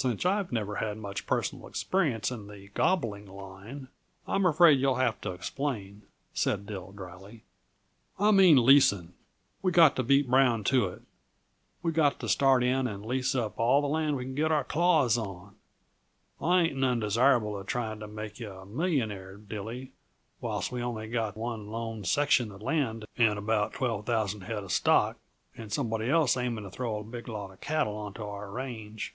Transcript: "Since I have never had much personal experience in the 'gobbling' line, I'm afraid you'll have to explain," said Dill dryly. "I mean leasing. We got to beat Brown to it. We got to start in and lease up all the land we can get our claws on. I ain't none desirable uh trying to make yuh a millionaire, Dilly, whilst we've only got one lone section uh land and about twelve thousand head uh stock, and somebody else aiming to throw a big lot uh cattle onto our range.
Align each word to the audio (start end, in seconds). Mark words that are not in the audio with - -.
"Since 0.00 0.24
I 0.24 0.36
have 0.36 0.52
never 0.52 0.76
had 0.76 0.96
much 0.98 1.26
personal 1.26 1.66
experience 1.66 2.30
in 2.30 2.46
the 2.46 2.68
'gobbling' 2.68 3.26
line, 3.26 3.88
I'm 4.28 4.46
afraid 4.46 4.78
you'll 4.78 4.94
have 4.94 5.20
to 5.22 5.32
explain," 5.32 6.02
said 6.32 6.66
Dill 6.66 6.92
dryly. 6.92 7.42
"I 8.16 8.30
mean 8.30 8.64
leasing. 8.64 9.14
We 9.60 9.72
got 9.72 9.96
to 9.96 10.04
beat 10.04 10.30
Brown 10.30 10.62
to 10.70 10.86
it. 10.86 11.02
We 11.82 11.90
got 11.90 12.20
to 12.20 12.28
start 12.28 12.62
in 12.62 12.86
and 12.86 13.04
lease 13.04 13.34
up 13.34 13.58
all 13.58 13.80
the 13.80 13.88
land 13.88 14.14
we 14.14 14.22
can 14.24 14.36
get 14.36 14.52
our 14.52 14.62
claws 14.62 15.18
on. 15.18 15.56
I 16.40 16.62
ain't 16.62 16.76
none 16.76 17.00
desirable 17.00 17.56
uh 17.56 17.64
trying 17.64 17.98
to 17.98 18.06
make 18.06 18.38
yuh 18.38 18.52
a 18.52 18.66
millionaire, 18.66 19.36
Dilly, 19.36 19.90
whilst 20.40 20.70
we've 20.70 20.84
only 20.84 21.08
got 21.08 21.36
one 21.36 21.66
lone 21.70 22.04
section 22.04 22.52
uh 22.52 22.58
land 22.58 23.04
and 23.16 23.36
about 23.36 23.72
twelve 23.72 24.06
thousand 24.06 24.42
head 24.42 24.62
uh 24.62 24.68
stock, 24.68 25.16
and 25.56 25.72
somebody 25.72 26.08
else 26.08 26.36
aiming 26.36 26.62
to 26.62 26.70
throw 26.70 26.98
a 26.98 27.02
big 27.02 27.26
lot 27.26 27.50
uh 27.50 27.56
cattle 27.56 27.96
onto 27.96 28.22
our 28.24 28.48
range. 28.48 29.12